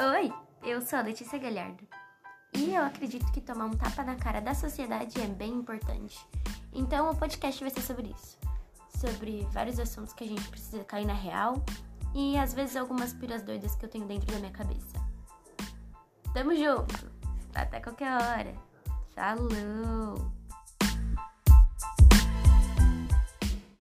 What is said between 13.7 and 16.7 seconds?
que eu tenho dentro da minha cabeça. Tamo